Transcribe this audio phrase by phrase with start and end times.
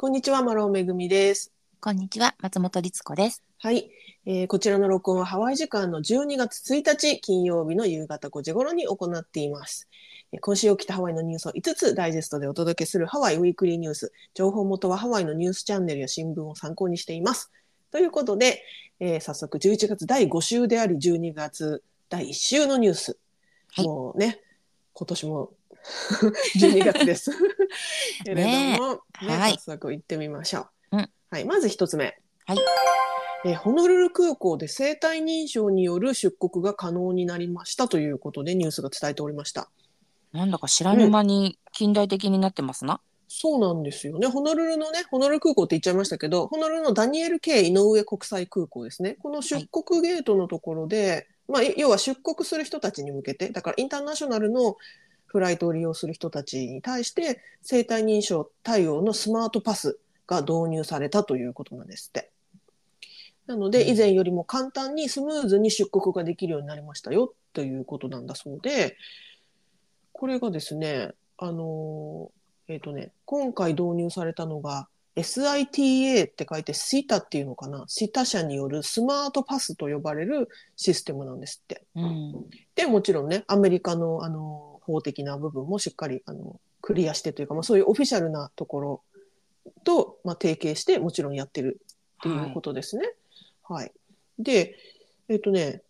[0.00, 1.52] こんにちは、マローめぐみです。
[1.78, 3.42] こんにちは、松本律子です。
[3.58, 3.90] はい、
[4.24, 9.90] えーこちらの録音はハワイ時間の12月1日金曜日の夕方5時頃に行っています。
[10.32, 14.10] えー今週起きたハワイのニュースを5つダイジェストでお届けするハワイウィークリーニュース。
[14.32, 17.52] 情報元はハワイのニュースチャンネルや新聞を参考にしています。
[17.90, 18.64] ということで、
[19.00, 23.18] えー早速11月第5週であり12月第1週のニュース。
[23.74, 24.40] はいもうね、
[24.94, 25.52] 今年も
[26.58, 27.30] 12月です。
[28.24, 30.96] けれども、ねはい早速行ってみましょう。
[30.98, 32.16] うんはい、まず一つ目。
[32.46, 32.58] はい
[33.44, 39.70] えーホノルル空港で生体認証による出国が可能になりましたということでニュースが伝えておりました。
[40.32, 43.00] なんだか知らぬ間に近代的になってますな。
[43.32, 44.26] そうなんですよね。
[44.26, 49.16] ホノルルのね、ホノルル空港って言っちゃいましたけど、ホノルルのダニエル K 井上国際空港ですね。
[49.22, 54.76] この出国ゲートのところで、まあ、要は出国する人たちに向けて、だからインターナショナルの
[55.30, 62.30] フライトを利用する人たちに対して、生体認証対応のスマートパスが導入されたということなんですって。
[63.46, 68.96] なので、うん以前よりも簡単にスムーズに出国ができるようになりましたよということなんだそうで、
[70.12, 81.84] これがですね、あのーえっ、とね、今回導入されたのが SITA って書いて SITA っていうのかな？SITA 社によるスマートパスと呼ばれるシステムなんですって。
[81.96, 82.32] うん。
[82.76, 89.02] で、もちろんね、アメリカのあの法的な部分もしっかりあのクリアしてというか、まあ、そういうオフィシャルなところ
[89.84, 91.80] と、まあ、提携してもちろんやってる
[92.20, 93.04] っていうことですね。
[93.62, 93.92] はい。
[94.38, 94.76] で、
[95.28, 95.82] えっ、とね、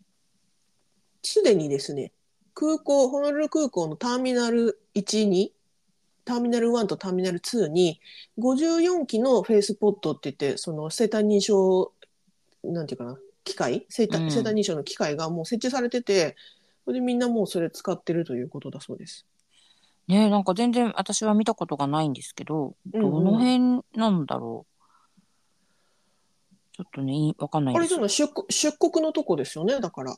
[1.23, 2.13] すでにですね、
[2.55, 5.53] 空港、ホノルル空港のターミナル1に、
[6.25, 8.01] ターミナル1とターミナル2に、
[8.39, 11.93] 54機のフェイスポットって言って、その生体認証、
[12.65, 16.37] なんていうかな、機械生体認証の機械がもう設置されてて、
[16.91, 19.25] それでみんなもうそれ使ってるということだそうです。
[20.09, 24.81] ねえ、なんか全然私は見たことがないんですけど、うんうんどの辺なんだろう。
[26.73, 27.91] ちょっとね、いわかんないあです。
[27.91, 30.17] れじゃない出国出国のとこですよね、だから。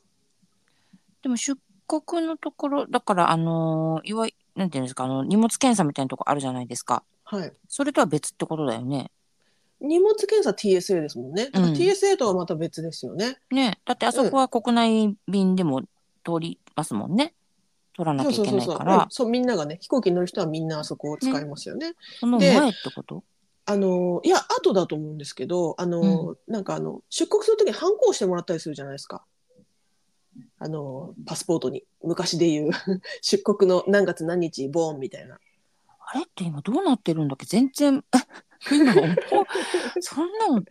[1.21, 7.03] でも出国のところ、だからあのーいわゆなんていうんですか、あの、荷物検査みたいなとこあるじゃないですか。
[7.25, 7.53] はい。
[7.67, 9.11] それとは別ってことだよね。
[9.79, 11.51] 荷物検査 TSA ですもんね。
[11.53, 13.37] うん TSA とはまた別ですよね。
[13.51, 15.81] ねえだってあそこは国内便でも
[16.25, 17.33] 通りますもんね。
[17.95, 21.93] 取らなきゃいけないそうから、そうみんながね、飛行機に乗る人はみんなあそこを使いますよね。
[22.19, 23.23] そので前ってこと？
[23.65, 29.23] あの、いや、後だと思うんですけど、あの、なんかあの、出国するときに反抗してもらったりするじゃないですか。
[30.59, 31.83] あの、パスポートに。
[32.03, 32.71] 昔で言う、
[33.21, 35.39] 出国の何月何日、ボーンみたいな。
[36.05, 37.45] あれって今どうなってるんだっけ？
[37.45, 38.03] 全然、
[40.01, 40.63] そんなの、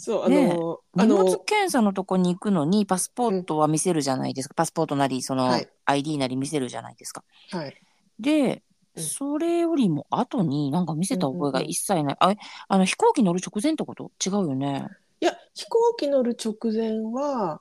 [0.00, 4.54] そう、あねえの、あ荷物の、検査のとこに行くのにパスポートは見せるじゃないですか。
[4.54, 7.24] パスポートなり、そのはい ID なり見せるじゃないですか。
[7.50, 7.74] はい。
[8.18, 8.62] で、
[8.96, 12.16] うんそれよりも後になんか見せた覚えが一切ない。
[12.18, 12.34] あ
[12.66, 14.10] あの飛行機乗る直前ってこと？
[14.24, 14.88] 違うよね。
[15.20, 17.60] いや、飛行機乗る直前は、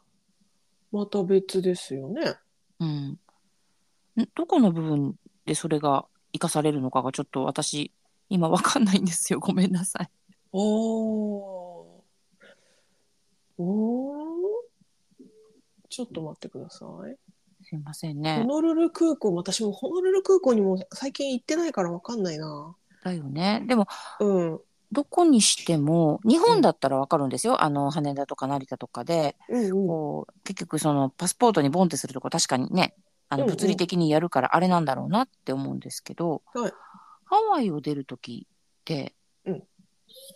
[0.92, 2.38] また別ですよね。
[2.80, 3.20] うん。
[4.20, 5.16] んどこの部分
[5.46, 7.92] でそれが活かされるのかがちょっと私、
[8.30, 9.40] 今わかんないんですよ。
[9.40, 10.10] ごめんなさい。
[10.52, 11.67] おー。
[13.58, 14.18] おー。
[15.90, 17.16] ちょっと待ってください。
[17.64, 18.46] すいませんホね。
[18.46, 22.76] ノルル空港、私もホノルル空港にも最近行ってないからわかんないな。
[23.04, 23.64] だよね。
[23.68, 23.88] でも、
[24.20, 24.60] うん。
[24.92, 27.62] どこにしても、日本だったらわかるんですよ。
[27.64, 29.88] あの、羽田とか成田とかで、うんうん。
[29.88, 32.96] こう、結局そのパスポートにボンってするとこ確かにね、
[33.30, 36.72] あの、うんうん物理的にやるからあれなんだろうなって思うんですけど、はい
[37.30, 39.14] ハワイを出るときって、
[39.46, 39.64] うん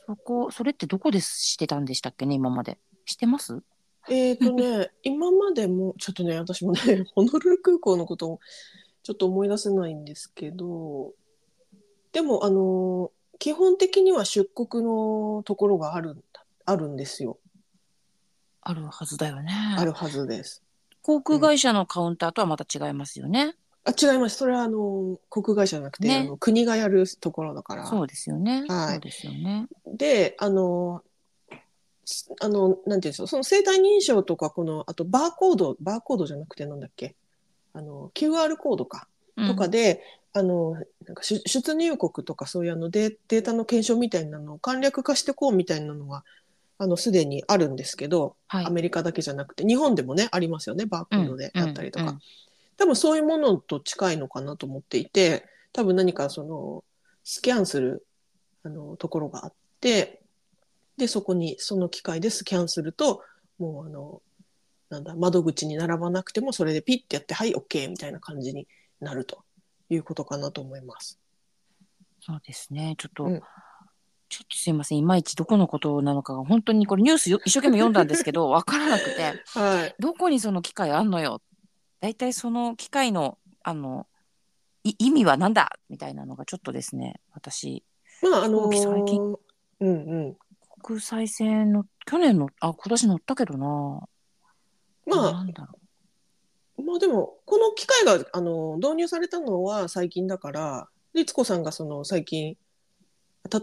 [0.05, 2.77] そこ、それってどこでしてたんでしたっけね、今まで。
[3.11, 3.61] してます？
[4.09, 6.79] えっ、とね、 今までも、ちょっとね、私もね、
[7.13, 8.39] ホノルル空港のことを
[9.03, 11.13] ちょっと思い出せないんですけど、
[12.11, 17.39] でも、あの、基本的には出国のところがあるんだ、あるんですよ。
[18.61, 19.51] あるはずだよね。
[19.77, 20.63] あるはずです。
[21.01, 23.55] 航空会社のカウンターとはまた違いますよね。
[23.83, 24.37] あ、違います。
[24.37, 27.87] それは、あの、国外じゃなくて、ねあの国がやるところだから。
[27.87, 28.65] そうですよね。
[28.67, 29.67] はいそうですよね。
[29.87, 31.10] で、あの、す
[32.39, 37.15] あの、なんていうんですか、その生体認証とか、この、あとバーコード、バーコードじゃなくてなんだっけ、
[37.73, 39.47] あの、QR コードか、うん。
[39.47, 40.03] とかで、
[40.33, 40.73] あの、
[41.05, 46.23] なんか出出入国とかそういうあのデデータの検証みたいなのを簡略化してこうみたいなのが、
[46.77, 48.65] あの、すでにあるんですけど、はい。
[48.65, 52.05] アメリカだけじゃなくて、日本でもね、ありますよね、バーコードでやったりとか。
[52.05, 52.19] うんうん。
[52.77, 56.83] 多分そういうものと近いのかなと思っていて、多分何かその、
[57.23, 58.05] スキャンする、
[58.63, 60.20] あの、ところがあって、
[60.97, 63.23] で、そこに、その機械でスキャンすると、
[63.57, 64.21] もうあの、
[64.89, 68.67] なんだ、窓口に並ばなくても、それでピッてやって、はい、OK みたいな感じに
[68.99, 69.43] なると
[69.89, 71.19] いうことかなと思います。
[72.19, 72.95] そうですね。
[72.97, 73.41] ちょっと、うん
[74.31, 74.99] ちょっとすいません。
[74.99, 79.95] いまいちどこのことなのかが、本当にこれニュースよ一生懸命読んだんですけど、 わからなくて、はい。
[79.99, 81.41] どこにその機械あんのよ。
[81.99, 84.07] 大体その機械の、あの、
[84.85, 85.77] い意味は何だ？
[85.89, 87.83] みたいなのがちょっとですね、私、
[88.21, 89.37] まあ、あのー
[89.81, 90.37] うんうん。
[90.81, 94.01] 国際線の、去年の、あ、今年乗ったけどな。
[95.05, 95.79] まあ、なんだろ
[96.83, 102.57] まあでも、この機械が、あの、導入されたのは最近だから、律子さんがその最近、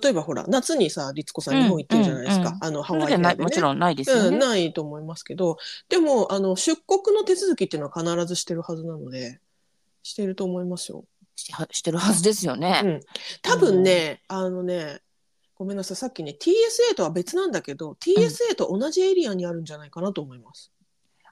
[0.03, 2.49] 例えばほら、夏にさ、律子さん日本行ってるじゃないですか。
[2.49, 2.83] うんうんあの、う。
[2.83, 3.45] ハそれじゃない、ワイでね。
[3.45, 4.29] もちろんないですよね。
[4.29, 5.57] うん、ないと思いますけど、
[5.89, 9.41] でも、あの、出国の手続きっていうのは必ずしてるはずなので、
[10.03, 11.05] してると思いますよ。
[11.37, 12.81] ししてるはずですよね。
[12.85, 13.01] うん
[13.43, 15.01] 多分ね、あのね、
[15.59, 20.73] ごめんなさい、さっきね、TSA とは別なんだけど、TSA と同じエリアにあるんじゃないかなと思います。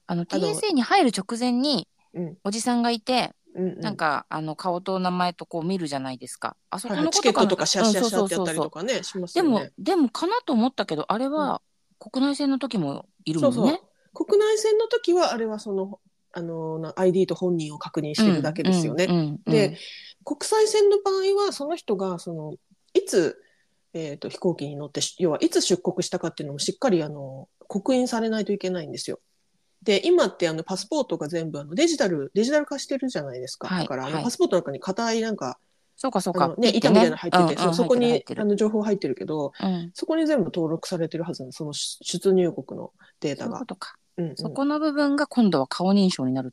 [0.07, 2.39] あの、あの TSA に入る直前に、うん。
[2.43, 3.81] おじさんがいて、うん、うん。
[3.81, 6.57] なんか、あの、顔と名前とこう見るじゃないですか。
[6.71, 11.63] あそこはのチケットとかシャッシャッシャッってやったりとかね、しますでもよね。、でもかなと思ったけど、あれは
[12.01, 13.55] 国内線の時もいるもんね。
[13.55, 14.25] そうそう。
[14.27, 16.01] 国内線の時は、あれはその、
[16.33, 19.05] あの、な ID と本人を確認してるだけですよね。
[19.05, 19.79] うんうんうんで、
[20.25, 22.55] 国際線の場合は、その人が、その、
[22.95, 23.41] いつ、
[23.93, 29.21] えっ、と、飛行機に乗って、要はいつ出国したかっていうのもしっかり、あの、刻印されないといけないんですよ。
[29.83, 33.69] で、今って、あの、パスポートが全部、あの、デジタル、デジタル化してるじゃないですか。
[33.69, 35.59] はいだから、あの、はいパスポートの中に硬い、なんか、
[35.97, 36.55] そうかそうか。
[36.59, 43.39] ね、板みたいなの入ってて、うんうんそうそこにあの、情報入ってるけど、入ってるそこに全部登録されてるはずなんですその出出入国のデーうん。
[43.39, 43.65] そういうタがこ。
[43.65, 43.97] とか。
[44.19, 46.53] うんうんそこの部分が今度は顔認証になる。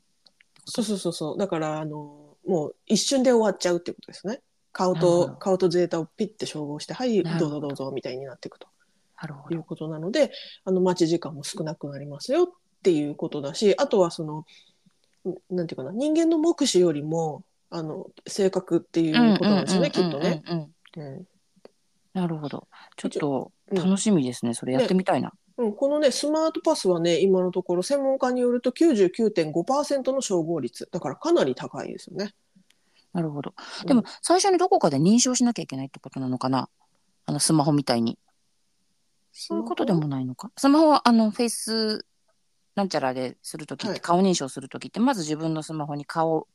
[0.66, 1.38] そうそうそうそう。
[1.38, 4.42] だから、あの、もう一瞬で終わっちゃうってことですね。
[4.74, 8.68] 顔と顔とデータをピッて照合して、はい、どどうぞどうぞみたいになっていくと。
[9.52, 10.32] いうことなので、
[10.66, 12.48] あの、待ち時間も少なくなりますよっ
[12.84, 14.46] ていうことだし、あとはその、
[15.52, 20.44] んなんていうかな、人間の目視よりも、あの、正確っていうことなんですよね、きっとね。。
[22.14, 22.68] なるほど。
[22.98, 24.54] ちょっとうん楽しみですね。
[24.54, 25.32] それやってみたいな。
[25.58, 30.88] うん、このね、スマートパスはね、今のところ専門家によると99.5%の照合率。
[30.92, 32.34] だからかなり高いですよね。
[33.14, 33.54] なるほど。
[33.82, 36.68] うんでも、最初にどこかで認証しなきゃいけないってことなのかな？
[37.26, 38.18] あの、スマホみたいに。
[39.32, 40.52] そういうことでもないのか？
[40.58, 40.90] スマホ？
[40.90, 42.06] は、あの、フェイス
[42.76, 46.48] なんちゃらでするときって、はい顔認証するときって、まず自分のスマホに顔、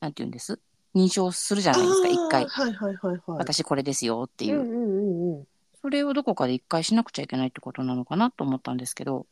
[0.00, 0.60] なんて言うんです？
[0.94, 2.46] 認証するじゃないですか、一回。
[2.46, 3.20] はいはいはいはい。
[3.26, 4.62] 私これですよっていうう。
[4.64, 5.44] んうんうんうん。
[5.80, 9.26] それをどこかで一回しなくちゃいけないってことなのかなと思ったんですけど。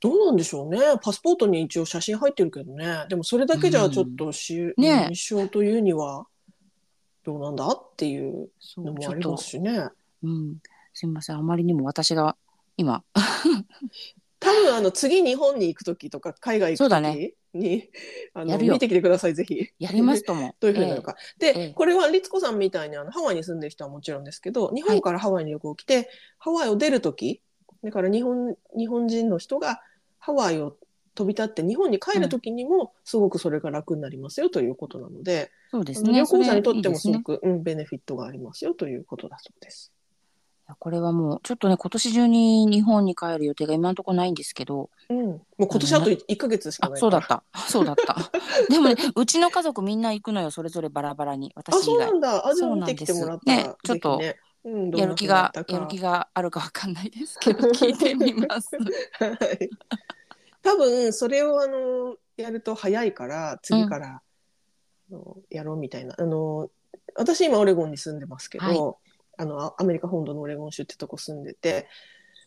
[0.00, 0.80] どうなんでしょうね。
[1.02, 3.06] パスポートに一応写真入ってるけどね。
[3.08, 6.26] でもそれだけじゃちょっとし、ねえ認証というには
[7.24, 9.88] どうなんだっていうそのもありますしね。
[10.22, 10.56] うん。
[10.92, 11.36] すみません。
[11.36, 12.36] あまりにも私が
[12.76, 13.02] 今、
[14.38, 17.90] 多分あの次日本に行く時とか海外行く時に、
[18.34, 19.68] あの見てきてくださいぜひ。
[19.78, 20.54] やりますとも。
[20.60, 21.16] どういうふうになるか。
[21.40, 27.42] ええで、これは律子さんみたいにあのハワイに住んでる人はもちろんですけど、日本からハワイに旅行来て、ハワイを出るとき、
[27.86, 29.80] だから日本日本人の人が
[30.18, 30.76] ハワイを
[31.14, 36.12] 飛び立って日本に帰るときにもすごくそれが楽になりますよということなので、そうですね。
[36.12, 39.92] 旅行者にとってもすごくうん、ベネフィットがありますよということだそうです。
[40.80, 47.44] これはもう、ちょっとね、今年中に日本に帰る予定が今のところないんですけど、うん、もう今年あと1ヶ月しかあな、いそうだった。
[47.68, 48.16] そうだった。
[48.68, 51.52] でもね、うちの家族みんな行くのよ、それぞれバラバラに。
[51.54, 52.16] あ、私以そうな外。
[52.16, 52.46] んだ。
[52.48, 54.20] あ、じゃあそう見てきてもらったら、ねちょっと
[54.66, 58.70] うん、やなる気が、やる気があるかわかんないですけど、聞いてみます。
[59.14, 59.70] はい。
[60.60, 64.22] 多分、それを、あの、やると早いから、次から、あ
[65.08, 66.16] のやろうみたいな。
[66.18, 66.68] あの、
[67.14, 68.78] 私今オレゴンに住んでますけど、はい
[69.38, 71.86] あの、あアメリカ本土のオレゴン州ってとこ住んでて、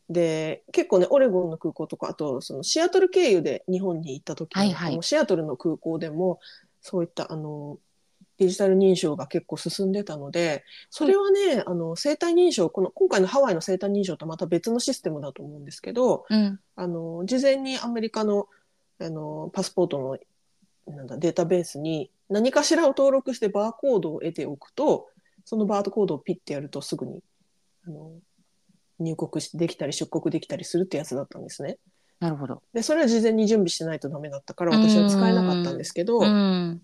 [0.09, 6.39] で、結構ね、オレゴンの空港とか、あと、そのシアトル経由で日本に行った時はいはいシアトルの空港でも、
[6.81, 7.77] そういった、あの、
[8.39, 16.59] デジタル認証が結構進んでたので、それはね、あの、生体認証、この、今回のハワイの生体認証とまた別のシステムだと思うんですけど、うん。
[16.77, 18.47] あの、事前にアメリカの、
[19.01, 20.17] あの、パスポートの、
[20.95, 25.09] なんだ、データベースに何かしらを登録してバーコードを得ておくと、
[25.43, 27.21] そのバーコードをピッてやるとすぐに、
[27.85, 28.11] あの、
[28.99, 31.77] 入国しできたり出国できたりするってやつだったんですね。
[32.19, 32.61] なるほど。
[32.73, 36.81] で、それは事前に準備してないとダメだったから私は使えなかったんですけど、うん。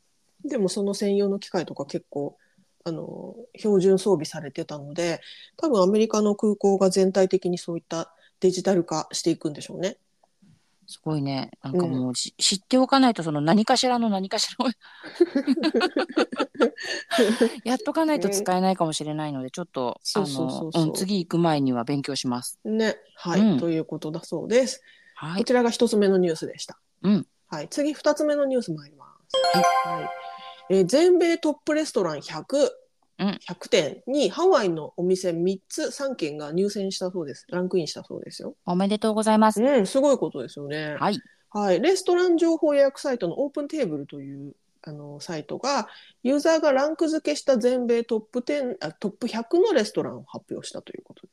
[0.48, 2.38] でもその専用の機械とか結構、
[2.84, 5.22] あの、標準装備されてたので、
[5.58, 9.98] 多分アメリカの空港が全体的にそういったデジタル化していくんでしょうね。
[10.88, 11.52] すごいね。
[11.64, 14.70] なんかもうし、知っておかないと、その何かしらの何かしらを
[17.66, 22.60] やっとかないと使えないかもしれないので、ちょっと、あそうそうそうそうの、うん、次行く前には勉強します。
[22.64, 22.98] ね。
[23.16, 24.84] はい、うんということだそうです。
[25.16, 25.38] はい。
[25.40, 26.78] こちらが一つ目のニュースでした。
[27.02, 27.28] うん。
[27.48, 27.70] はい。
[27.70, 29.36] 次、二つ目のニュース参ります。
[29.88, 30.25] はい。
[30.70, 32.70] えー全米トップレストラン100。
[33.18, 37.46] うん100点にハワイのお店3つ3軒が入選したそうです。
[37.50, 38.56] ランクインしたそうですよ。
[38.66, 39.64] おめでとうございます。
[39.64, 40.98] うん、すごいことですよね。
[41.00, 41.20] はい。
[41.50, 45.88] はい、レストラン情報予約サイトのオープンテーブルというあのサイトが
[46.24, 51.30] ユーザーがランク付けした全米トップ10あトップ100のレストランを発表したということで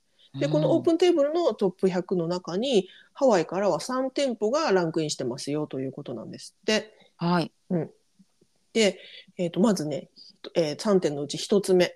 [0.47, 6.95] でこのオープンテーブルのトップ100の中にハワイからは3店舗がランクインしてますよということなんですって。
[7.21, 7.27] ン。
[7.27, 7.53] はい。
[8.73, 8.99] で、
[9.39, 10.09] えー、とまずね、
[10.55, 11.95] えー3点のうち1つ目、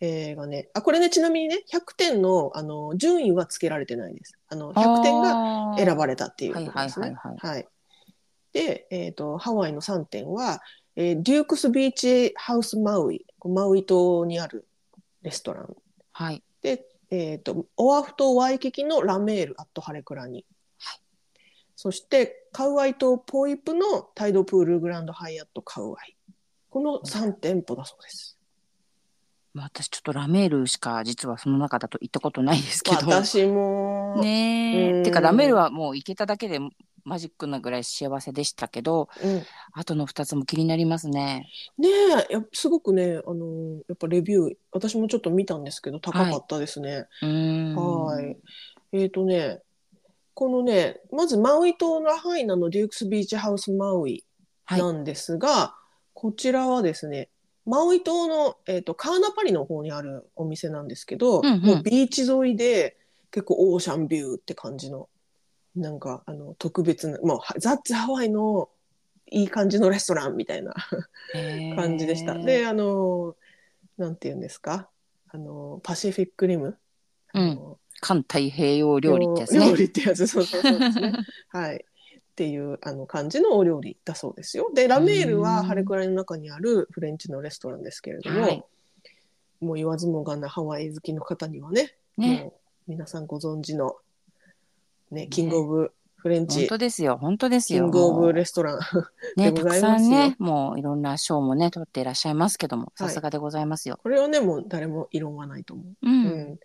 [0.00, 4.38] えーがねあこれねちなみにね100点のあの順位はつけられてないです。
[4.48, 7.08] あの100点が選ばれたっていうことですね。
[7.08, 7.68] はいはいはい。
[8.52, 10.62] で、えっ、と、ハワイの3点は、
[10.96, 14.66] えーデュークスビーチハウスマウイ、マウイ島にある
[15.22, 15.76] レストラン。
[16.12, 16.42] はい。
[16.62, 20.44] で、えっ、と、オアフ島ワイキキのラメールアットハレクラに。
[21.80, 26.16] そして、カウアイ島ポイプのタイドプールグランドハイアットカウアイ。
[26.70, 28.36] この3店舗だそうです。
[29.54, 33.06] まあ私ちょっとラメールしか実はその中だと行ったことないですけど。
[33.06, 34.92] 私も、ねえ。
[34.94, 36.58] うんてかラメールはもう行けただけで
[37.04, 39.42] マジックなぐらい幸せでしたけど、うん、
[39.72, 41.48] あとの2つも気になりますね。
[41.78, 41.88] ね
[42.28, 47.06] えやすごくね、あのーやっぱレビュー、私もちょっと見たんですけど、高かったですね。
[47.22, 48.36] はい。
[48.90, 49.60] えっ、とね、
[50.38, 54.24] このね、まずマウイ島のラハイナのデュークスビーチハウスマウイ
[54.66, 54.80] はい。
[54.80, 55.74] なんですが、
[56.14, 57.28] こちらはですね、
[57.66, 61.60] マウイ島の、えー、とカーナパリの方にあるお店なんですけど、うんうん。
[61.62, 62.96] もうビーチ沿いで
[63.32, 65.08] 結構オーシャンビューって感じの、
[65.74, 68.68] なんかあの特別な、もうはザッツハワイの
[69.32, 70.72] いい感じのレストランみたいな
[71.74, 72.38] 感じでした。
[72.38, 73.34] で、あの、
[73.96, 74.88] なんて言うんですか、
[75.30, 76.78] あの、パシフィックリム？
[77.34, 79.68] うん環太平洋料理ってやつね。
[79.70, 81.12] 料理ってやつ、そうそうそうですね。
[81.48, 81.76] はい。
[81.76, 84.70] っていうあの感じのお料理だそうですよ。
[84.72, 88.64] で、ラメールはハレクラニの中にあるフレンチのレストランですけれども、はい
[89.60, 92.42] もう言わずもがなハワイ好きの方にはね、ね。
[92.44, 92.52] もう
[92.88, 93.96] 皆さんご存知の、
[95.10, 97.16] ね、キングオブフレン本チ、当ですよ。
[97.16, 97.84] 本当ですよ。
[97.84, 98.80] キングオブレストラン。
[99.36, 103.98] ね、でたくございますよさんね、もういろんな賞もね、取っていらっしゃいますけども、はいさすがでございますよ。
[104.02, 105.86] これはね、もう誰も異論はないと思う。
[105.86, 105.96] う。
[106.02, 106.58] うんん、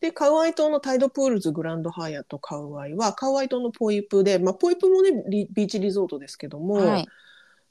[0.00, 7.08] でカウアイ島のタイドプールズグランドハイアットカウアイはカウアイ島のポイプで、まあ、ポイプもねリビーチリゾートですけども、はい。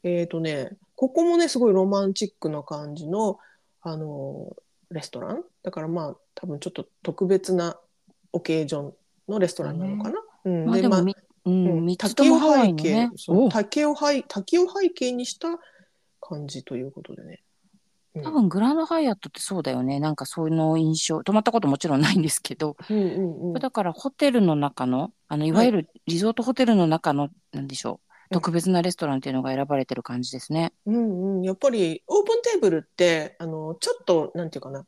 [0.04, 3.40] えっ、とねここもねすごいロマンチックな感じの
[3.82, 4.56] あの
[4.90, 5.44] レストラン？
[5.64, 7.78] だからまあ多分ちょっと特別な
[8.32, 8.94] オケージョン
[9.28, 10.20] のレストランなのかな？
[10.46, 11.16] うん、まあでも、みう
[11.48, 13.18] うんん、三つともハワイの滝をね背景。
[13.18, 15.48] そうお滝を背滝を背景にした
[16.20, 17.44] 感じということでね。
[18.16, 18.24] うん。
[18.24, 20.00] 多分グランドハイアットってそうだよね。
[20.00, 23.60] なんかそういうの印象、泊まったこともちろんないんですけど、うんうんうん。
[23.60, 27.94] だからホテルの中の、あの、いわゆるリゾートホテルの中の、なんでしょう、
[28.32, 28.40] うん。
[28.40, 30.74] 特別なレストランっていうのが選ばれてる感じですね。
[30.86, 34.86] うんうん、やっぱりオープンテーブルってあのちょっとなんていうかな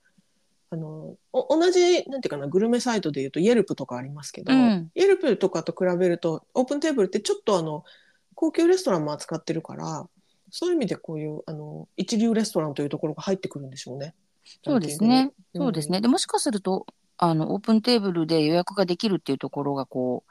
[0.71, 7.83] あのお同じなんていうかなグルメサイトでいうとイェルプとかありますけど、うんイェルプとかと比べるとオープンテーブルってちょっとあの
[8.35, 10.07] 高級レストランも扱ってるから
[10.51, 14.15] そういう意味でこういうあの一流レストランというところが入ってくるんでしょうね。
[14.63, 15.31] そうですね。
[15.55, 16.01] そうですね。
[16.01, 16.85] で、もしかすると、
[17.17, 20.23] あの、オープンテーブルで予約ができるっていうところが、こ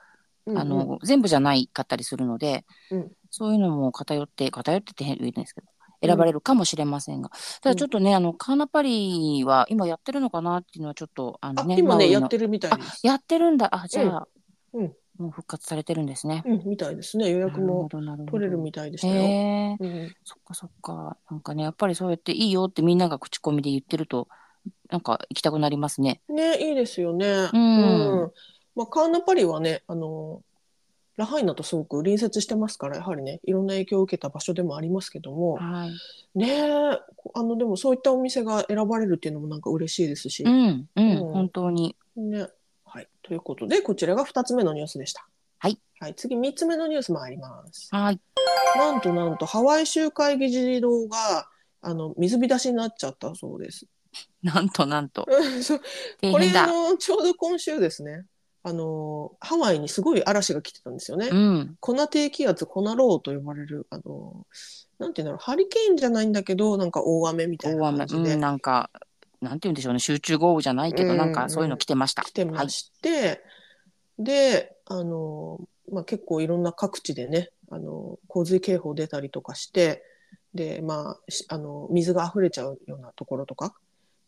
[0.47, 5.67] う、うんあの、全部じゃないかったりするので、うんそういうのも偏って、偏ってって言うんですけど、
[6.03, 13.69] 選ばれるかもしれませんが、ただちょっとね、あの、カーナパリは今やってるのかなっていうのはちょっと、あのね、あ今ねやってるみたいあです。、やってるんだ。
[13.75, 14.29] あ、じゃあ、
[14.73, 16.45] うんうんもう復活されてるんですね。
[16.47, 19.15] うん、みたいですね予約も取れるみたいでしたよ。
[19.15, 21.17] へえ、うんそっかそっか。
[21.29, 24.29] なんかね、やっぱりそうやっていいよってみんなが口コミで言ってると、
[24.91, 26.21] なんか行きたくなりますね。
[26.29, 27.27] ね、いいですよね。
[27.53, 28.33] うん
[28.77, 30.43] まあ、カーナパリはね、あの、
[31.19, 35.91] ラハイナとすごく隣接してますから、やはりね、いろんな影響を受けた場所でもありますけども、はい。
[36.39, 36.73] ねえ、
[37.35, 41.97] あの、でもそういったお店が選ばれるっていうのもなんか嬉しいですしう、ん、うん、うん本当に。
[42.17, 42.47] ね。
[42.85, 43.09] はい。
[43.23, 45.27] ということで、こちらが2つ目のニュースでした。
[45.59, 45.81] はい。
[45.99, 47.89] はい、次3つ目のニュース参ります。
[47.91, 48.21] はい。
[48.77, 51.49] なんとなんと、ハワイ州会議事堂が、
[51.81, 53.87] あの、水浸しになっちゃったそうです。
[54.43, 55.27] なんとなんと。
[56.23, 58.25] これのちょうど今週ですね
[58.63, 61.29] あのハワイにすごい嵐が来てたんですよね。
[61.31, 61.77] うん。
[61.81, 64.47] 粉低気圧粉ローと呼ばれるあの
[64.99, 67.99] なんていうんだろうハリケーンじゃないんだけどなんか大雨みたいな大雨。
[67.99, 68.91] 感じでうん、なんか、
[69.41, 70.01] なんて言うんでしょうね。
[70.01, 72.23] 集中豪雨じゃないけど、うんなんかそういうの来てました。
[72.23, 73.43] 来てまして、
[74.19, 75.61] であの、
[75.93, 80.03] まあ、結構いろんな各地でねあの洪水警報出たりとかして
[80.55, 83.75] で、まあ、しあの水が溢れちゃうようなところとか、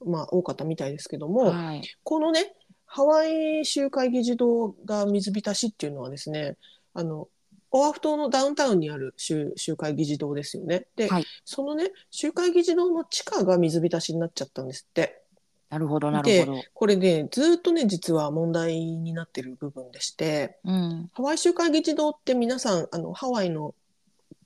[0.04, 1.52] まあ、多かったみたいですけども、はい。
[1.52, 1.82] はい。
[2.04, 2.54] このね、
[2.92, 6.56] ハワイ州会議事堂が水浸しっていうのはですね、
[6.92, 7.28] あの、
[7.70, 10.88] オアフ島のダウンタウンにある集集会議事堂ですよね。
[10.96, 11.26] で、はい。
[11.44, 15.22] そのね、集会議事堂の地下が水浸しになっちゃったんですって。
[15.68, 16.62] なるほど、なるほど。
[16.74, 21.10] これね、ずっとね、実は問題になってる部分でして、うん。
[21.12, 23.72] ハワイ集会議事堂って皆さん、あの、ハワイの、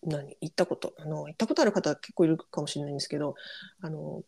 [0.02, 3.36] 何、行ったこと、あの、行ったことある方結構いるかもしれないんですけど、
[3.80, 4.22] あの、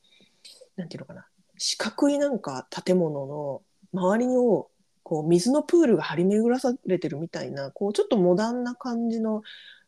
[0.76, 1.26] なんていうのかな、
[1.58, 4.70] 四角いなんか建物の周りを、
[5.02, 9.42] こう、水のプールが張り巡らされてるみたいな、こう、ちょっとモダンな感じの、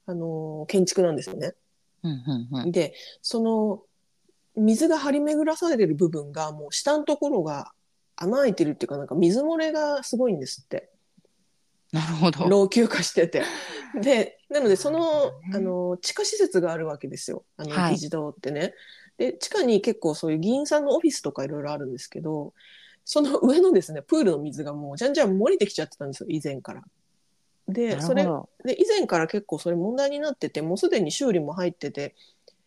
[0.07, 1.55] あの、建築なんですよね。
[2.03, 2.11] うん、
[2.51, 2.73] うん、うん。
[2.73, 3.83] で、その、
[4.57, 7.73] 水が張り巡らされてる部分が、もう下のところが
[8.17, 10.91] 穴開いてるっていうか、なんか水漏れがすごいんですって。
[11.93, 12.49] なるほど。
[12.49, 13.43] 老朽化してて。
[14.03, 17.45] で、なので、その、あの、地下施設があるわけですよ。
[17.57, 18.75] あの、はい議事堂ってね。
[19.17, 22.53] で、地下に結構そういう議員さんのオフィスとかいろいろあるんですけど、
[23.11, 26.83] その上のですね、プールの水がもうじゃんじゃん漏れてきちゃってたんですよ、以前から。
[26.83, 26.87] な
[27.73, 28.23] で、るそれ。
[28.67, 32.15] で、以前から結構それ問題になってて、もうすでに修理も入ってて、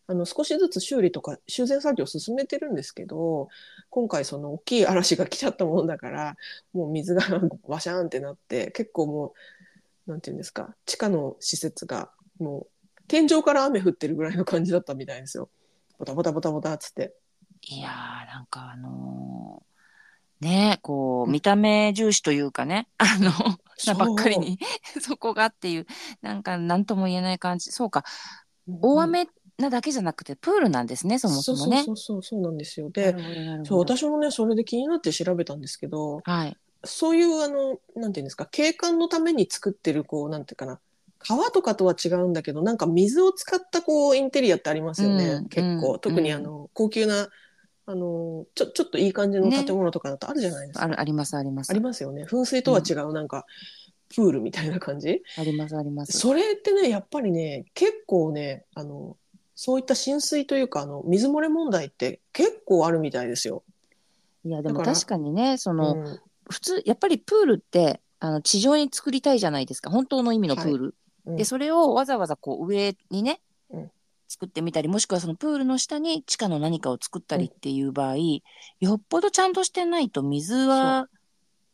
[0.08, 3.50] あの、少しずつ修理とか修繕作業を進めてるんですけど、
[3.92, 6.36] 今回その大きい嵐が来ちゃったものだから、
[6.74, 7.22] もう水が
[7.68, 9.36] ワシャーンってなって、結構も
[10.08, 15.50] う、なんていうんですか、地下の施設がもう天井から雨降ってるぐらいの感じだったみたいですよ。
[16.00, 17.14] ボタボタボタボタっつって。
[17.62, 19.71] いやー、なんかあのー
[20.42, 23.32] ねこう、見た目重視というかね、 あの、
[23.88, 24.60] なばっかりに、
[25.02, 25.86] そこがっていう、
[26.22, 27.72] なんか何とも言えない感じ。
[27.72, 28.04] そうか、
[28.82, 31.84] 大雨なだけじゃなくて、プールなんですね、そもそもね。
[31.84, 32.88] そうそうそうそうなんですよ。
[32.88, 33.16] なで、
[33.64, 36.58] そう、私もね、それで気になって調べたんですけど、はい。
[36.84, 40.80] そういうあの、なんていうんですか、景観のために作ってる、こう、なんていうかな、
[41.20, 45.94] 川とかとは違うんだけど、なんか水を使ったこう、インテリアってありますよね、うん結構。
[45.94, 47.30] うん特にあの、高級な、
[47.86, 50.86] あの、ちょ、ちょっといい感じのね建物とかだとあるじゃないですか。
[50.86, 51.72] あるあります、あります。
[51.72, 52.26] ありますよね。
[52.26, 53.46] 噴水とは違う、なんか、
[54.10, 55.24] プールみたいな感じ？
[55.38, 56.18] あります、あります。
[56.18, 59.18] それってね、やっぱりね、結構ね、あの、
[59.56, 63.64] そういった浸水というか、あの、水漏れ問題って結構あるみたいですよ。
[64.44, 66.20] いや、でも確かにね、その、うん
[66.50, 69.90] 普通、やっぱりプールって、あの、地上に作りたいじゃないですか。
[69.90, 70.96] 本当の意味のプール。
[71.26, 73.38] うんで、それをわざわざこう上にね、うん
[74.32, 81.10] 作ってみたり、もしくはそのプールの下に地下の何かを作ったりっていう場合、よっぽどちゃんとしてないと水は、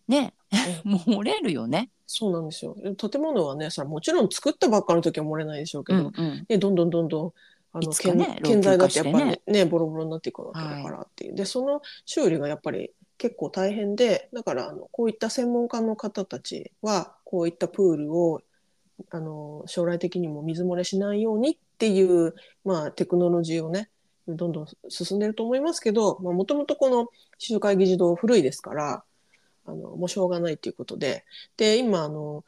[0.07, 0.33] ね、
[0.83, 1.91] 漏れるよね。
[2.07, 2.75] そうなんですよ。
[2.97, 6.45] 建物はね、それはもちろん作ったばっかの時は漏れないでしょうけど、うんうん。
[6.47, 7.33] でどんどんどんどん
[7.73, 18.41] あいの、ね建建材だってやっぱりねねボロボロになっていくわけだからっていう、でその修理がやっぱり結構大変でだからあのこういった専門家の方たちはこういったプールを
[19.11, 22.33] あの将来的にも水漏れしないようにっていう、
[22.65, 23.89] まあ、テクノロジーをね
[24.27, 29.03] どんどん進んでると思いますけどもともとこの集会議事堂古いですから
[29.65, 31.25] あのもうしょうがないっていうことで。
[31.57, 32.43] で今あの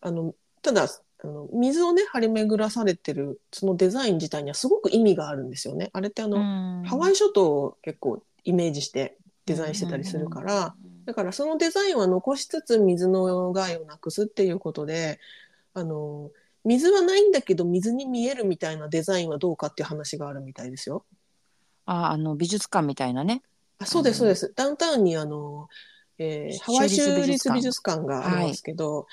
[0.00, 0.88] あのただ
[1.24, 5.90] あの水をね張り巡らされてるそのデザイン自体にはすごく意味があるんですよね。
[5.92, 10.74] あれってあの、ハワイイ諸島を結構イメージしてデザインしてたりするから、
[11.06, 15.18] だからそのデザインは残しつつ水の害をなくすっていうことで
[15.72, 16.30] あの
[16.66, 21.06] 水はないんだけど水に見えるみたいなデザインはどうかっていう話があるみたいですよ。
[21.86, 23.42] あ、あの、美術館みたいなね。
[23.78, 24.52] あそうですうんそうです。
[24.56, 25.68] ダウンタウンにあの、
[26.18, 29.06] えーハワイ州立美術館がありますけど、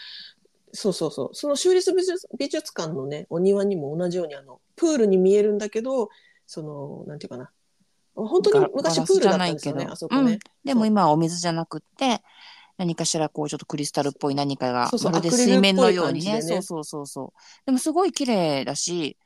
[0.73, 6.09] そうそうそうその州立美術美術館のねお庭にも同じようにあのプールに見えるんだけど
[6.47, 7.51] そのなんていうかな
[8.15, 10.39] 本当にガ昔プールだったんですよねあそこね。
[10.63, 12.21] でも今はお水じゃなくって、
[12.77, 16.35] 何かしらこうちょっとクリスタルっぽい何かがそうそうまるで水面のようにね。
[16.35, 17.39] ねそうそうそうそう。
[17.65, 19.17] でもすごい綺麗だし、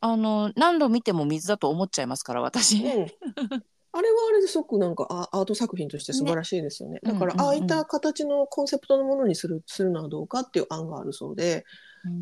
[0.00, 2.84] あの、何度見ても水だと思っちゃいますから、私。
[2.84, 3.06] うん
[3.92, 7.00] あれはあれですごくなんかあアート作品として素晴らしいですよね。
[7.02, 11.64] ねだから、ああいった形のコンセプトのものにするするのはどうかっていう案があるそうで、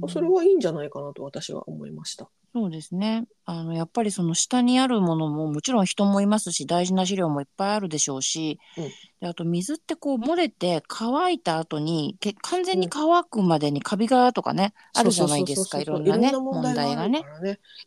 [0.02, 2.30] うんそれはいいんじゃないかなと私は思いました。
[2.54, 3.24] そうですね。
[3.46, 8.84] あの、やっぱりその下にあるものももちろん人もいますし、大事な資料もいっぱいあるでしょうし、うん
[9.20, 17.24] であと水ってこう漏れて乾いた後に、け完全に乾くまでにカビがとかね、あるじゃないですか、いろんなね、問問題がね。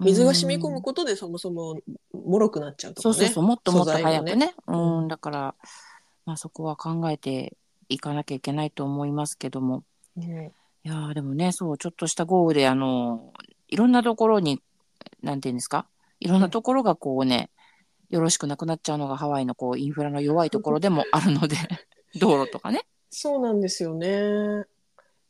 [0.01, 1.79] 水が染み込うんむことでそもそも
[2.13, 3.15] 脆くなっちゃうとかね。
[3.15, 4.53] そうそうそう、もっともっと早くね。
[4.67, 5.55] ううんん、だから、
[6.25, 7.55] まあそこは考えて
[7.87, 9.83] いかなきゃいけないと思いますけども。
[10.17, 10.51] ね
[10.83, 13.33] いやーでもね、そう、ちょっとした豪雨で、あの、
[13.67, 14.61] いろんなところに、
[15.21, 15.87] なんていうんですか？
[16.19, 17.49] いろんなところがこうね、
[18.09, 21.55] よろしくなくなっちゃうのがハワイのこう、インフラの弱いところでもあるので、
[22.19, 22.85] 道路とかね。
[23.09, 24.65] そうなんですよね。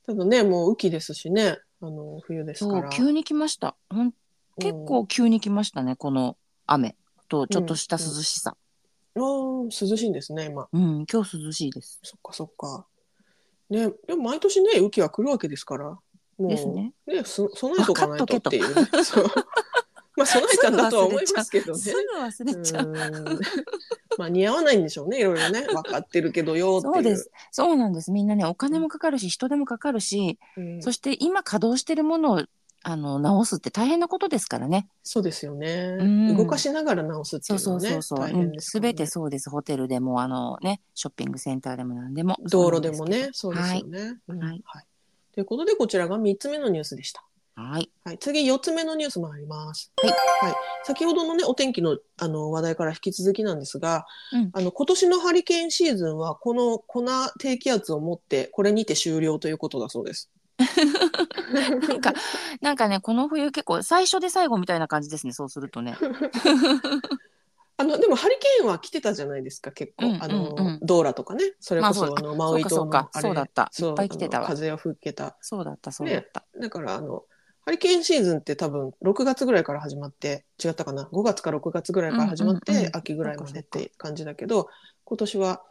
[0.05, 2.89] ただね、もう雨季ですしね、あの冬ですそう、から。
[2.89, 3.75] 急に来ました。
[3.89, 4.13] ほん
[4.59, 6.95] 結構急に来ましたね、この雨
[7.27, 8.55] とちょっとした涼しさ。
[9.15, 9.23] うん。
[9.23, 10.67] あー涼しいんですね、今。
[10.71, 11.99] うん、今日涼しいです。
[12.03, 12.87] そっかそっか。
[13.69, 15.99] ね、でも毎年ね、雨季は来るわけですから。
[16.39, 16.93] ですね。
[17.07, 18.89] ね、そ備えとかないとっていうね。
[20.17, 21.79] まあ備えたんだとは思いますけどね。
[21.79, 22.87] すぐ忘れちゃう。
[22.87, 23.39] うん
[24.17, 25.67] まあ似合わないんでしょうね、いろいろね。
[25.67, 26.93] 分かってるけどよっていう。
[26.95, 27.31] そうです。
[27.51, 28.11] そうなんです。
[28.11, 32.43] みんなね、お金もかかるし、人手もかかるし、うんそして今稼働してるものを、
[32.83, 34.87] あの、直すって大変なことですからね。
[35.03, 38.27] そうですよね、うん動かしながら直すってそいううのはね、そうそうそう。
[38.27, 39.51] 大うんすべてそうです。
[39.51, 42.37] ホテルでも、あのね、ショッピングセンターでも何でも。
[42.49, 44.17] 道路でもね、そうですよね。
[44.27, 44.63] うんはい
[45.37, 47.23] ということで、こちらが3つ目のニュースでした。
[47.53, 47.91] はい。
[48.03, 49.93] はい、次、4つ目のニュース参ります。
[50.01, 50.11] はい
[50.43, 57.05] はい、先ほどのね、お天気のあの話題から引き続きなんですが、うんあの今年のハリケーンシーズンは、この粉
[57.37, 60.31] 低気圧を持って、これにて終了ということだそうです。
[61.87, 62.13] なんか、
[62.59, 65.95] なんかね、この冬結構最初で最後みたいな感じですね、そうするとね。
[67.79, 70.07] あのでもハリケーンは来てたじゃないですか、結構。
[70.07, 70.23] うんうんうん。
[70.23, 73.21] あのドーラとかね、それこそまああのマウイ島そうかのそうか。
[73.21, 73.69] そうだった。
[73.71, 74.47] そういっぱい来てたわ。
[74.47, 75.37] あの風を吹けた。
[75.41, 76.43] そうだった、そうだった。
[76.59, 77.23] だからあの、
[77.61, 84.69] ハリケーンシーズンって多分6月ぐらいから始まって、違ったかな、5月か6月ぐらいから始まって、うんうんうん秋ぐらいまでって感じだけど、
[85.03, 85.63] 今年は、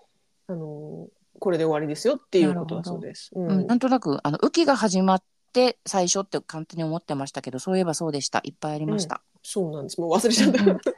[0.49, 1.09] あの
[1.40, 3.31] これで終わりですよっていうことだそうです。
[3.35, 8.40] ううん、なんとなく、あの、雨季が始まって最初って勝手に思ってましたけど、そういえばそうでした。
[8.45, 9.23] いっぱいありました。
[9.48, 10.00] そうなんです。
[10.00, 10.62] もう忘れちゃった。
[10.62, 10.80] うんうん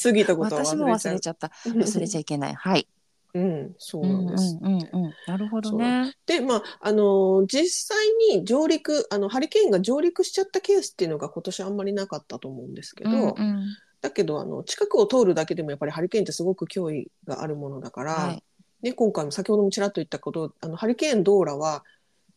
[0.00, 1.12] 過ぎたことは私も忘れちゃう。
[1.12, 1.50] 忘れちゃった。
[1.64, 2.54] 忘れちゃいけない。
[2.54, 2.86] はい。
[3.34, 4.58] うん、そううんうんなんです。
[4.62, 5.14] うんうん。
[5.26, 6.14] なるほどね。
[6.24, 13.66] で、まあ、あのー実際に上陸、あの、ハリケーンが上陸しちゃったケースっていうのが今年あんまりなかったと思うんですけど、うんうん
[14.02, 18.42] だけど、あの、近くを通るだけでもやっぱりハリケーンってすごく脅威があるものだから、はい。
[18.82, 21.82] で、今回も先ほどもちらっと言ったこと、あの、ハリケーンドーラは、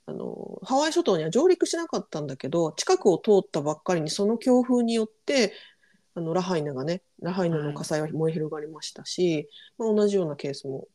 [0.09, 5.53] あの、ハワイ諸島には上陸しなかったんだけど、近くを通ったばっかりにその強風によって、
[6.15, 10.87] あの、ラハイナがね、ラハイナの火災は燃え広がりましたし、まあ、同じようなケースも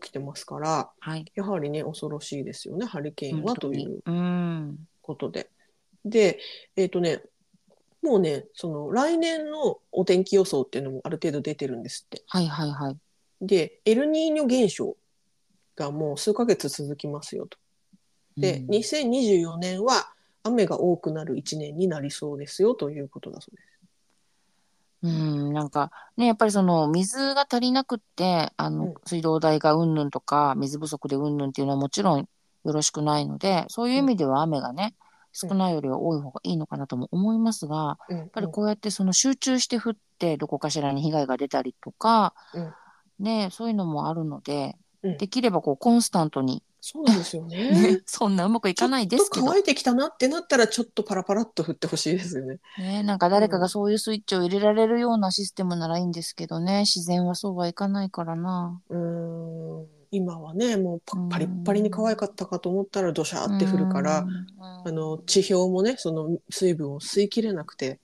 [0.00, 1.26] 起きてますから、はい。
[1.34, 4.78] やはりね、恐ろしいですよね、ハリケーンはといううん。
[5.02, 5.50] ことで。
[6.06, 6.38] で、
[6.76, 7.22] えっ、とね、
[8.02, 12.22] もうね、その来年のお天気予想っていうのもある程度出てるんですって。
[12.28, 12.96] はいはいはい。
[13.42, 14.96] で、エルニーニョ現象
[15.76, 17.58] がもう数ヶ月続きますよと。
[18.36, 18.66] で、うん。
[18.68, 23.74] 2024年は雨が多くなる1年になりそうですよということだそうです。
[25.02, 28.94] うん、なんかね、やっぱりその水が足りなくって、あの、うん。
[29.04, 32.26] 水道代がうんぬんとか、水不足でうんぬんっていうのはもちろんよ
[32.64, 34.94] ろしくないので、そういう意味では雨がね、
[35.42, 35.48] うん。
[35.50, 42.72] 少ないよりは多い方がいいのかなとも思いますが、やっぱりこうやってその集中して降って、どこかしらに被害が出たりとか、うん。
[43.18, 45.18] ね、そういうのもあるので、うん。
[45.18, 47.70] できればこうコンスタントに、そうなんですよね。
[47.94, 48.02] ね。
[48.04, 49.42] そんなうまくいかないですけど。
[49.42, 52.58] ちょっと、乾いてきたなってなったらちょっとパラパラっと降ってほしいですよね。
[52.78, 58.80] ね、なんか誰かがそういうスイッチを入れられるようなシステムならいいんですけどね、自然はそうはいかないからな。
[58.90, 59.86] うーん。
[60.10, 61.28] 今はねもうパうん。
[61.28, 64.46] パリッパリに可愛かったかと思ったらドシャーって降るから、うん、
[64.88, 67.98] あの地表もねその水分を吸いきれなくて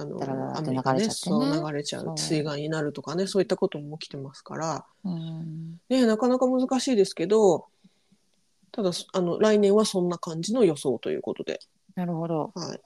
[0.00, 1.54] あのダラダラって雨がね流れちゃってね。
[1.54, 2.14] そう流れちゃそう。
[2.14, 5.80] う水害になるとかねそういったことも起きてますから、うん。
[5.88, 7.66] ね、なかなか難しいですけど
[8.72, 11.60] ただあの来年はそんな感じの予想ということで、
[11.94, 12.52] なるほど。
[12.54, 12.80] はい、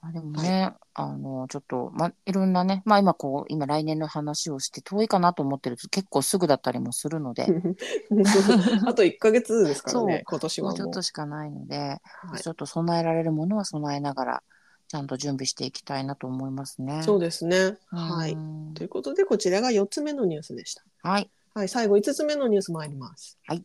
[0.00, 7.46] あでもね、あの、ちょっと、ま、いろんなね、まあ今こう、今来年の話をして遠いかなと思ってると結構すぐだったりもするので、
[8.86, 12.40] あと1ヶ月ですからね今年もうちょっとしかないので、はい。
[12.40, 14.42] ちょっと備えられるものは備えながら、
[14.88, 17.02] ちゃんと準備していきたいなと思いますね。
[17.02, 17.76] そうですね。
[17.92, 18.36] うんはい。
[18.74, 20.84] ということで、こちらが4つ目のニュースでした。
[21.02, 21.30] はい。
[21.54, 23.38] はい、最後5つ目のニュース参ります。
[23.46, 23.64] はい。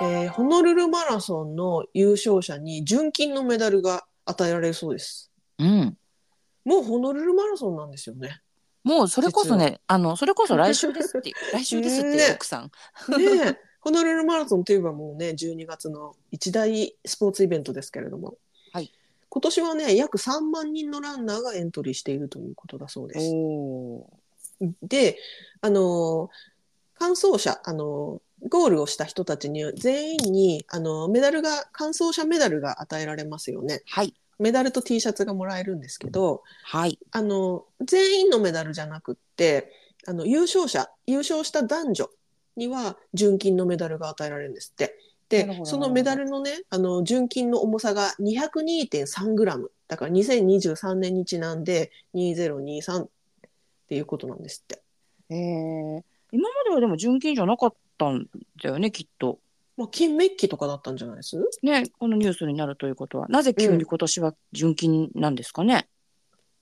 [0.00, 5.30] えーホノルルマラソンの優勝者に純金のメダルが与えられるそうです。
[5.58, 5.96] うん。
[6.64, 8.40] もうホノルルマラソンなんですよね。
[8.84, 12.70] もうそれこそね、あの、それこそ来週ですって、 来週ですって、ね奥さん。
[13.18, 18.38] ねえホノルルマラソンといえばもうね、12月の一大スポーツイベントですけれども。
[19.38, 19.40] はい。
[19.40, 23.30] 今年はね、約3万人のランナーがエントリーしているということだそうです。
[23.32, 24.06] お
[24.82, 25.18] で、
[25.60, 26.30] あの、
[26.98, 33.82] 完走者、あの、ゴールをした人たちに全員に、あの、メダルが、完走者メダルが与えられますよね。
[33.86, 34.14] はい。
[34.38, 36.98] メダルと T シャツがもらえるんですけど、はい。
[37.10, 39.72] あの、全員のメダルじゃなくって、
[40.06, 42.10] あの、優勝者、優勝した男女
[42.56, 44.96] には純金のメダルが与えられるんですって。
[45.28, 49.70] でそのメダルのね、あの、純金の重さが202.3グラム。
[49.86, 53.08] だから2023年にちなんで2023っ
[53.88, 54.82] ていうことなんですって。
[55.30, 58.26] えー、今まではでも純金じゃなかったん
[58.62, 59.38] だよね、きっと。
[59.76, 61.36] まあ、金メッキとかだったんじゃないです？
[61.62, 65.88] ね、このニュースになるということは、なぜ急に今年は純金なんですかね？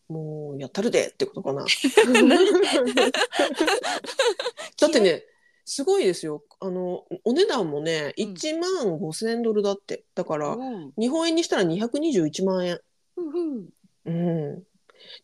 [0.09, 1.64] もう、やったるでってことかな。
[4.79, 5.24] だってね、
[5.66, 6.42] すごいですよ。
[6.61, 10.05] あの、お値段もね、うん1万5千ドルだって。
[10.14, 12.81] だから、うん日本円にしたら221万円。
[13.16, 13.68] うん
[14.07, 14.62] うん。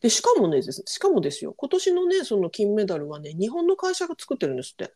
[0.00, 4.92] で、しかもね、しかもですよ、今年のね、その金メダルはね、日本の会社が作ってるんですって。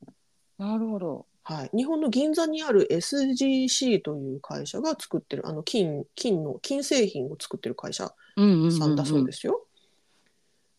[0.58, 1.26] なるほど。
[1.44, 1.70] はい。
[1.76, 9.64] 日本の銀座にある SGC という会社が作ってる、あの、金、金の、金製品を作ってる会社さんだそうですよ。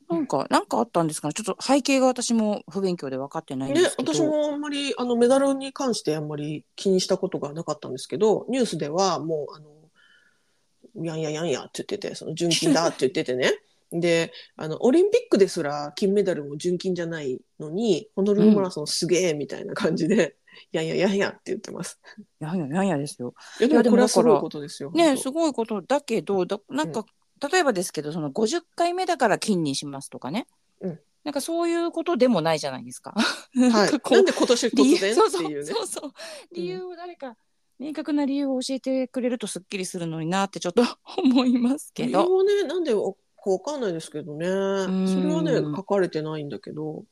[0.10, 1.34] なんか、なんかあったんですかね？
[1.34, 4.13] ちょっと背景が私も不勉強で分かってないんでねす、けど。
[4.13, 13.52] 私もあんまり、あの、メダルに関してあんまり気にしたことがなかったんですけど、ニュースではもう、あの、やんややんやって言ってて、その純金だって言っててね。
[13.91, 20.36] で、あの、オリンピックですら金メダルも純金じゃないのに、ホノルルマラソンすげえみたいな感じで、
[20.72, 22.00] やんややんやって言ってます。
[22.39, 23.34] やんややんやですよ。
[23.60, 24.91] いや、でももこれはすごいことですよ。
[24.91, 27.06] ねすごいことだけど、だなんか、
[27.52, 30.47] 例えばですけど、その50回目だから金にしますとかね。
[30.82, 33.12] うんなんかそういうことでもないじゃないですか。
[33.12, 33.21] は
[33.54, 33.69] い。
[33.69, 35.65] なんかこうなんで今年突然そうそうっていうね。
[35.65, 36.13] そうそう。
[36.54, 37.36] 理由を誰か、
[37.80, 40.84] 明確な理由を教えてくれるとすっきりするのになってちょっと
[41.21, 44.47] 思いますけ理由ね、なんでかわかんないですけどね。
[44.47, 47.04] んそれはね、書かれてないんだけど。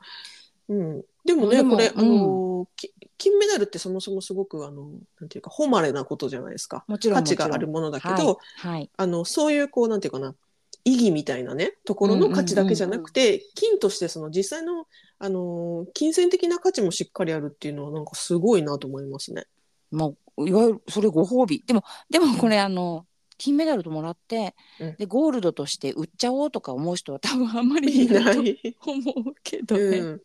[0.70, 1.06] うん。
[1.26, 6.84] でもね、これ、うんあの、き金メダルってそもそもすごく、あの、なんていうか、誉れなことじゃないですか。
[6.88, 8.36] もちろん価値があるものだけど、はい。
[8.58, 8.90] はい。
[8.98, 10.36] あの、そういう、こう、なんていうかな、
[10.84, 14.86] 意義みたいなね、ところの価値だけじゃなくて、金としてその実際の、
[15.18, 19.46] あの、金銭的な価値もしっかりあるっていうのは、なんかすごいなと思いますね。
[19.92, 21.64] もう、いわゆる、それご褒美。
[21.66, 28.92] でも、でもこれあの、金メダルともらって、うんで、ゴールドとして売っちゃおうとか思う人は多分あんまりいいないと。
[28.92, 29.82] 思うけどね。
[29.82, 30.22] うん。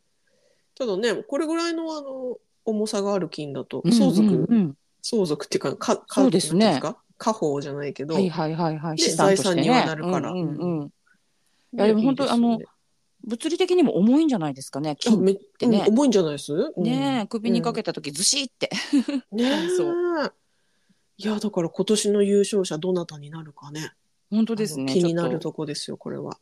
[0.81, 8.97] ただね、これぐらいの、あの、重さがある金だと、うん相続、うんうん相続っていうか、か、かそうですね家宝じゃないけど、はいはいはいはい。
[8.97, 9.55] で資産としてね。
[9.55, 10.85] 財産にはなるからうんうんうん。
[10.85, 10.91] ね
[11.73, 12.65] いやでも本当いいですよね
[13.25, 14.91] 物理的にも重いんじゃないですかね。
[14.91, 18.71] あ金めてねうん重いんじゃないです、うん首にかけて、た時ずしって。
[19.33, 19.85] うんねえ そ
[21.17, 23.93] いや、だから今年の優勝者どなたになるかね。
[24.31, 24.85] 本当ですね。
[24.85, 26.39] あの気になるとこですよ、これは。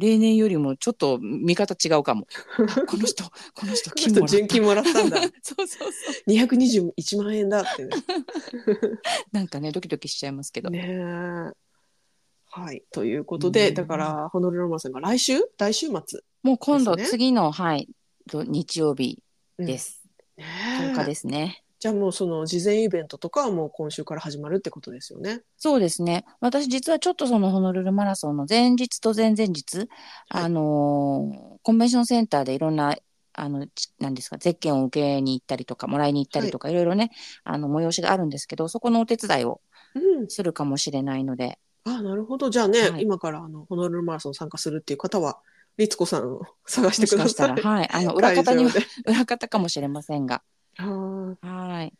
[0.00, 2.26] 例年よりもちょっと見方違うかも。
[2.58, 5.20] あ この人、この人この人純金もらったんだ。
[5.42, 6.30] そうそうそう。
[6.30, 7.90] 221万円だってね。
[9.30, 10.70] なんかね、ドキドキしちゃいますけど。
[10.70, 11.52] ねえ。
[12.46, 12.82] はい。
[12.90, 15.38] ということで、うんだから、ホノルルマラソンが来週？
[15.58, 16.20] 来週末。
[16.42, 17.88] もう今度、次の、はい、
[18.28, 19.22] と日曜日
[19.58, 20.02] です。
[20.38, 20.46] ね
[20.80, 21.62] 10日えですね。
[21.80, 25.40] じゃあもうその事前イベントとかはもう今週から始まるってことですよね。
[25.56, 26.26] そうですね。
[26.40, 29.88] 私実はちょっとそのホノルルマラソンの前日と前々日、はい
[30.44, 32.96] あのーコンベンションセンターでいろんな、
[33.34, 37.10] あの、ちなんですか、ゼッケンを受けに行ったりとか、もらいに行ったりとか、いろいろね、
[37.44, 39.60] あの、催しがあるんですけど、そこのお手伝いを
[39.94, 40.28] うん。
[40.30, 42.50] するかもしれないので、あなるほど。
[42.50, 45.40] じゃあね、はい今からあのホノルルマラソン参加するっていう方は、
[45.76, 47.56] 律子さんを探してくだもしかしたさい。
[47.56, 50.42] ら、はい、あの、 裏方には会、裏方かもしれませんが、
[50.86, 51.92] ははい。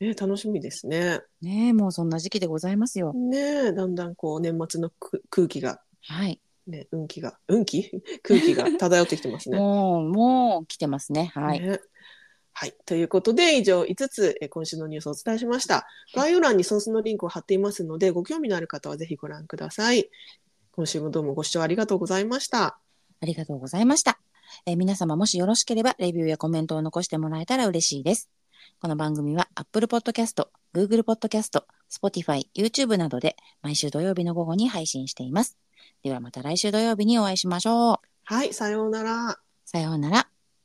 [0.00, 0.04] い。
[0.04, 1.20] ね、楽しみですね。
[1.40, 3.12] ねえ、もうそんな時期でございますよ。
[3.14, 6.40] ねだんだんこう年末のく空気が、はい。
[6.66, 7.90] ね、運気が、運気？
[8.22, 9.58] 空気が漂ってきてますね。
[9.62, 11.32] もう、もう来てますね。
[11.34, 11.60] はい。
[11.60, 11.80] ね
[12.54, 12.74] はい。
[12.84, 15.86] ということで、以上5つ、えー今週のニュースをお伝えしました。
[16.14, 20.10] 概要欄にソースのリンクを貼っていますので、ご興味のある方はぜひご覧ください。
[20.72, 22.78] 今週もどうもご視聴ありがとうございました。
[23.20, 24.18] ありがとうございました。
[24.66, 28.28] えー皆様もしよろしければ、レビューやコメントを残してもらえたら嬉しいです。
[28.80, 35.56] この番組は Apple Podcast、Google Podcast、Spotify、YouTube などで毎週土曜日の午後に配信しています。
[36.02, 37.96] ではまた来週土曜日にお会いしましょう。
[38.24, 39.38] はい、さようなら。
[39.64, 40.31] さようなら。